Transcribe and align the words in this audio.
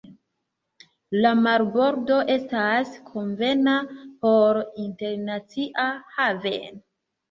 La 1.25 1.33
marbordo 1.41 2.17
estas 2.37 2.97
konvena 3.13 3.77
por 4.27 4.63
internacia 4.89 5.89
haveno. 6.21 6.87